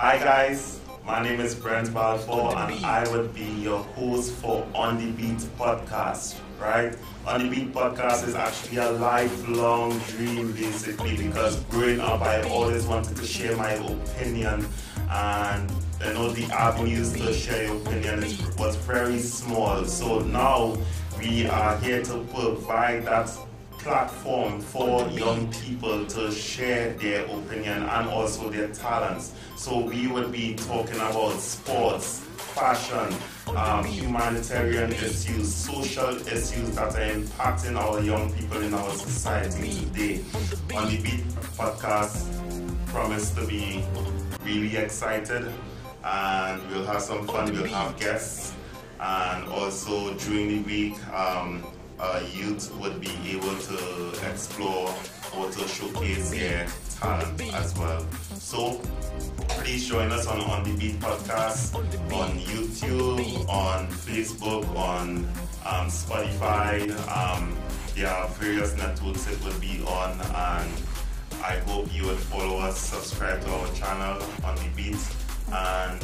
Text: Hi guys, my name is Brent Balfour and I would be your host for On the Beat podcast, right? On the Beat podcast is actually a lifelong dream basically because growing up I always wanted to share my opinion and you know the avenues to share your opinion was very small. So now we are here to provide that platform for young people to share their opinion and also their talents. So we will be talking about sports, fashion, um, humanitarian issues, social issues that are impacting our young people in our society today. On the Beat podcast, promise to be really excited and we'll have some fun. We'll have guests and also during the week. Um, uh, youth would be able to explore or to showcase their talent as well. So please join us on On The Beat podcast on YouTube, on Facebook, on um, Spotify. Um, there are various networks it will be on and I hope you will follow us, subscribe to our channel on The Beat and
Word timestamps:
Hi 0.00 0.16
guys, 0.16 0.78
my 1.04 1.20
name 1.20 1.40
is 1.40 1.56
Brent 1.56 1.92
Balfour 1.92 2.56
and 2.56 2.84
I 2.84 3.10
would 3.10 3.34
be 3.34 3.42
your 3.42 3.80
host 3.80 4.32
for 4.34 4.64
On 4.72 4.96
the 4.96 5.10
Beat 5.10 5.38
podcast, 5.58 6.38
right? 6.60 6.96
On 7.26 7.42
the 7.42 7.50
Beat 7.50 7.72
podcast 7.72 8.28
is 8.28 8.36
actually 8.36 8.76
a 8.76 8.92
lifelong 8.92 9.98
dream 10.10 10.52
basically 10.52 11.16
because 11.16 11.56
growing 11.64 11.98
up 11.98 12.22
I 12.22 12.42
always 12.42 12.86
wanted 12.86 13.16
to 13.16 13.26
share 13.26 13.56
my 13.56 13.72
opinion 13.72 14.68
and 15.10 15.68
you 16.00 16.12
know 16.12 16.28
the 16.30 16.44
avenues 16.44 17.12
to 17.14 17.32
share 17.32 17.64
your 17.64 17.78
opinion 17.78 18.20
was 18.56 18.76
very 18.76 19.18
small. 19.18 19.84
So 19.84 20.20
now 20.20 20.78
we 21.18 21.48
are 21.48 21.76
here 21.78 22.04
to 22.04 22.24
provide 22.32 23.04
that 23.06 23.36
platform 23.78 24.60
for 24.60 25.08
young 25.08 25.50
people 25.52 26.04
to 26.06 26.30
share 26.30 26.92
their 26.94 27.24
opinion 27.24 27.82
and 27.82 28.08
also 28.08 28.50
their 28.50 28.68
talents. 28.68 29.32
So 29.56 29.80
we 29.80 30.06
will 30.08 30.28
be 30.28 30.54
talking 30.54 30.96
about 30.96 31.38
sports, 31.40 32.20
fashion, 32.36 33.14
um, 33.56 33.84
humanitarian 33.84 34.92
issues, 34.92 35.54
social 35.54 36.16
issues 36.26 36.74
that 36.76 36.94
are 36.94 37.10
impacting 37.14 37.76
our 37.76 38.00
young 38.00 38.32
people 38.32 38.60
in 38.60 38.74
our 38.74 38.90
society 38.90 39.80
today. 39.84 40.24
On 40.74 40.88
the 40.88 41.00
Beat 41.00 41.24
podcast, 41.56 42.26
promise 42.88 43.30
to 43.30 43.46
be 43.46 43.84
really 44.44 44.76
excited 44.76 45.52
and 46.04 46.70
we'll 46.70 46.84
have 46.86 47.02
some 47.02 47.26
fun. 47.26 47.52
We'll 47.52 47.66
have 47.66 47.98
guests 47.98 48.52
and 49.00 49.48
also 49.48 50.14
during 50.14 50.48
the 50.48 50.58
week. 50.62 51.14
Um, 51.14 51.64
uh, 52.00 52.22
youth 52.32 52.74
would 52.76 53.00
be 53.00 53.10
able 53.26 53.56
to 53.56 54.12
explore 54.30 54.94
or 55.36 55.50
to 55.50 55.68
showcase 55.68 56.30
their 56.30 56.66
talent 57.00 57.54
as 57.54 57.76
well. 57.78 58.06
So 58.34 58.80
please 59.48 59.88
join 59.88 60.12
us 60.12 60.26
on 60.26 60.40
On 60.40 60.62
The 60.64 60.76
Beat 60.76 61.00
podcast 61.00 61.74
on 61.74 62.38
YouTube, 62.38 63.48
on 63.48 63.88
Facebook, 63.88 64.68
on 64.76 65.26
um, 65.66 65.88
Spotify. 65.88 66.88
Um, 67.08 67.56
there 67.94 68.08
are 68.08 68.28
various 68.28 68.76
networks 68.76 69.26
it 69.30 69.42
will 69.44 69.58
be 69.60 69.82
on 69.86 70.12
and 70.20 70.72
I 71.42 71.56
hope 71.66 71.92
you 71.94 72.04
will 72.04 72.16
follow 72.16 72.58
us, 72.58 72.78
subscribe 72.78 73.40
to 73.42 73.50
our 73.50 73.72
channel 73.74 74.22
on 74.44 74.54
The 74.56 74.68
Beat 74.74 74.96
and 75.52 76.00